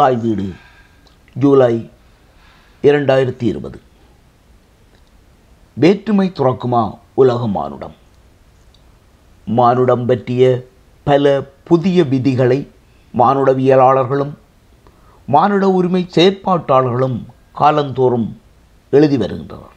[0.00, 0.54] தாய் வீடு
[1.32, 1.90] ஜூலை
[2.82, 3.80] இரண்டாயிரத்தி இருபது.
[5.72, 7.94] வேற்றுமை துறக்குமா உலக மானுடம்?
[9.44, 10.66] மானுடம் பற்றிய
[11.02, 12.68] பல புதிய விதிகளை
[13.18, 14.32] மானுடவியலாளர்களும்
[15.26, 18.40] மானுட உரிமை செயற்பாட்டாளர்களும் காலந்தோறும்
[18.90, 19.76] எழுதி வருகின்றனர்.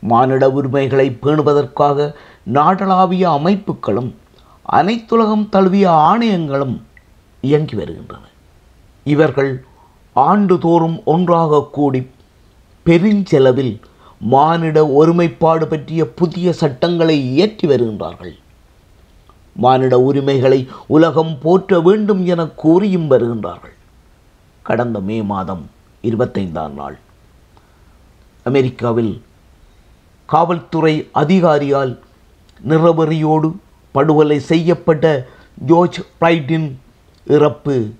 [0.00, 2.14] மானிட உரிமைகளை பேணுவதற்காக
[2.52, 4.14] நாடளாவிய அமைப்புகளும்
[4.72, 6.80] அனைத்துலகம் தழுவிய ஆணையங்களும்
[7.40, 8.28] இயங்கி வருகின்றன.
[9.04, 9.64] இவர்கள்
[10.12, 12.06] ஆண்டுதோறும் ஒன்றாக கூடி
[12.86, 13.80] பெருஞ்செலவில்
[14.18, 18.34] மானிட ஒருமைப்பாடு பற்றிய புதிய சட்டங்களை இயற்றி வருகின்றார்கள்.
[19.52, 23.76] மானிட உரிமைகளை உலகம் போற்ற வேண்டும் என கூறியும் வருகின்றார்கள்.
[24.62, 25.70] கடந்த மே மாதம்
[26.02, 26.98] இருபத்தைந்தாம் நாள்.
[28.42, 29.22] அமெரிக்காவில்
[30.26, 31.98] காவல்துறை அதிகாரியால்
[32.68, 33.56] நிறவெறியோடு
[33.92, 35.26] படுகொலை செய்யப்பட்ட
[35.66, 36.78] ஜோர்ஜ் பிளைட்டின்
[37.24, 37.92] இறப்பு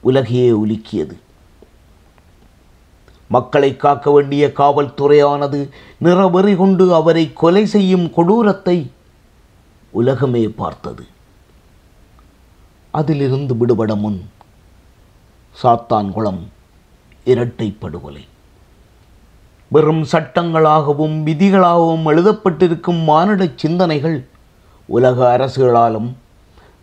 [0.00, 1.16] உலகையே உலுக்கியது.
[3.28, 5.68] மக்களை காக்க வேண்டிய காவல்துறையானது
[6.04, 8.90] நிறவெறி கொண்டு அவரை கொலை செய்யும் கொடூரத்தை
[9.90, 11.06] உலகமே பார்த்தது.
[12.90, 14.30] அதிலிருந்து விடுபட முன்
[15.62, 16.40] சாத்தான்குளம்
[17.24, 18.24] இரட்டை படுகொலை
[19.68, 24.26] வெறும் சட்டங்களாகவும் விதிகளாகவும் எழுதப்பட்டிருக்கும் மானிட சிந்தனைகள்
[24.86, 26.08] உலக அரசுகளாலும்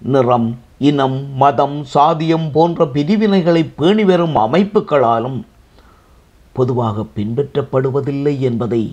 [0.02, 0.58] நிறம்
[0.90, 5.40] இனம் மதம் சாதியம் போன்ற பிரிவினைகளை பேணி வரும் அமைப்புகளாலும்
[6.58, 8.84] பொதுவாக பின்பற்றப்படுவதில்லை என்பதை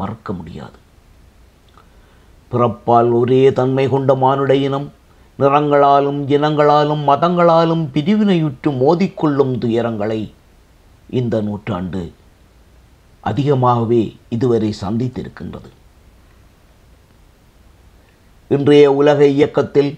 [0.00, 0.78] மறக்க முடியாது.
[2.52, 4.88] பிறப்பால் ஒரே தன்மை கொண்ட மானுட இனம்
[5.38, 10.20] நிறங்களாலும் இனங்களாலும் மதங்களாலும் பிரிவினையுற்று மோதிக்கொள்ளும் துயரங்களை
[11.18, 12.02] இந்த நூற்றாண்டு
[13.30, 14.02] அதிகமாகவே
[14.34, 15.70] இதுவரை சந்தித்திருக்கின்றது.
[18.48, 19.92] இன்றைய உலக இயக்கத்தில்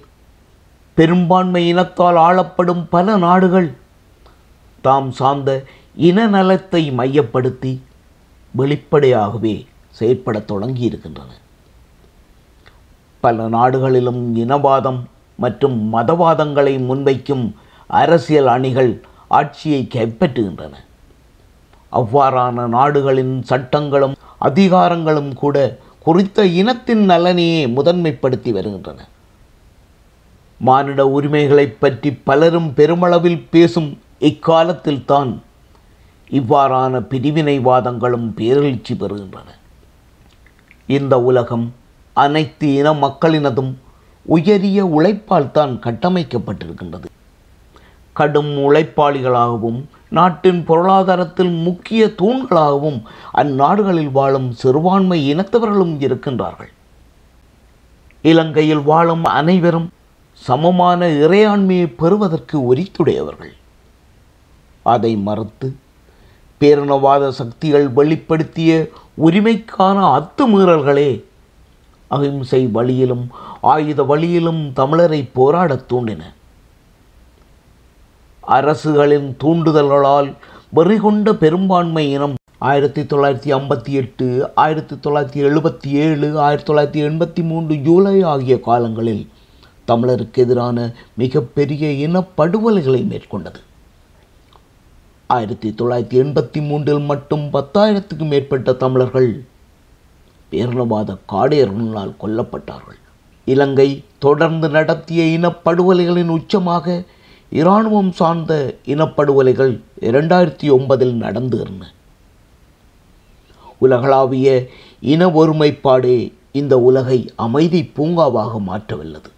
[0.94, 3.74] பெரும்பான்மை இனத்தால் ஆளப்படும் பல நாடுகள்.
[4.80, 5.62] தாம் சார்ந்த
[5.98, 7.82] இனநலத்தை மையப்படுத்தி
[8.50, 9.66] வெளிப்படையாகவே
[10.00, 11.32] செயற்படத் தொடங்கியிருக்கின்றன.
[13.20, 15.00] பல நாடுகளிலும் இனவாதம்
[15.36, 17.52] மற்றும் மதவாதங்களை முன்வைக்கும்
[17.86, 20.72] அரசியல் அணிகள் ஆட்சியை கைப்பற்றுகின்றன.
[21.92, 29.04] அவ்வாறான நாடுகளின் சட்டங்களும் அதிகாரங்களும் கூட குறித்த இனத்தின் நலனையே முதன்மைப்படுத்தி வருகின்றன.
[30.60, 35.32] மானிட உரிமைகளை பற்றி பலரும் பெருமளவில் பேசும் இக்காலத்தில்தான்
[36.30, 39.48] இவ்வாறான பிரிவினைவாதங்களும் பேரெழுச்சி பெறுகின்றன.
[40.86, 41.74] இந்த உலகம்
[42.12, 43.72] அனைத்து இன மக்களினதும்
[44.22, 47.06] உயரிய உழைப்பால் தான் கட்டமைக்கப்பட்டிருக்கின்றது.
[48.12, 53.02] கடும் உழைப்பாளிகளாகவும் நாட்டின் பொருளாதாரத்தில் முக்கிய தூண்களாகவும்
[53.34, 56.72] அந்நாடுகளில் வாழும் சிறுபான்மை இனத்தவர்களும் இருக்கின்றார்கள்.
[58.22, 59.88] இலங்கையில் வாழும் அனைவரும்
[60.34, 63.52] சமமான இறையாண்மையை பெறுவதற்கு ஒரித்துடையவர்கள்
[64.83, 65.77] அதை மறுத்து
[66.61, 68.90] பேரினவாத சக்திகள் வெளிப்படுத்திய
[69.22, 71.24] உரிமைக்கான அத்துமீறல்களே
[72.08, 73.30] அகிம்சை வழியிலும்
[73.61, 76.22] ஆயுத வழியிலும் தமிழரை போராடத் தூண்டின.
[78.40, 80.34] அரசுகளின் தூண்டுதல்களால்
[80.77, 87.74] வெறிகொண்ட பெரும்பான்மை இனம் ஆயிரத்தி தொள்ளாயிரத்தி ஐம்பத்தி எட்டு ஆயிரத்தி தொள்ளாயிரத்தி எழுபத்தி ஏழு ஆயிரத்தி தொள்ளாயிரத்தி எண்பத்தி மூன்று
[87.74, 89.28] ஜூலை ஆகிய காலங்களில்
[89.86, 93.61] தமிழருக்கு எதிரான மிகப்பெரிய இனப்படுகொலைகளை மேற்கொண்டது.
[95.27, 99.45] ஆயிரத்தி தொள்ளாயிரத்தி எண்பத்தி மூன்றில் மட்டும் பத்தாயிரத்துக்கும் மேற்பட்ட தமிழர்கள்
[100.50, 102.98] பேரளவாத காடையர்களால் கொல்லப்பட்டார்கள்.
[103.45, 107.05] இலங்கை தொடர்ந்து நடத்திய இனப்படுகொலைகளின் உச்சமாக
[107.51, 111.83] இராணுவம் சார்ந்த இனப்படுகொலைகள் இரண்டாயிரத்தி ஒன்பதில் நடந்தேறின
[113.78, 114.48] உலகளாவிய
[115.01, 119.30] இன ஒருமைப்பாடே இந்த உலகை அமைதி பூங்காவாக மாற்றவல்லது.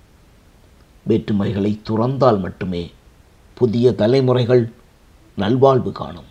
[1.08, 2.90] வேற்றுமைகளை துறந்தால் மட்டுமே
[3.54, 4.72] புதிய தலைமுறைகள்
[5.36, 6.30] நல்வாழ்வு காணும்.